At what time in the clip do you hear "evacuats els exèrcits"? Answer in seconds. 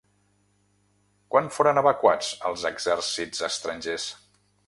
1.83-3.47